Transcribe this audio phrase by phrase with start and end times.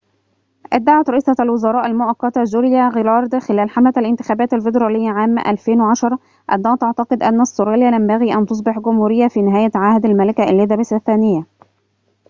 [0.73, 6.19] ادعت رئيسة الوزراء المؤقتة جوليا غيلارد خلال حملة الانتخابات الفيدرالية لعام 2010
[6.53, 11.45] أنها تعتقد أن أستراليا ينبغي أن تصبح جمهورية في نهاية عهد الملكة إليزابيث الثانية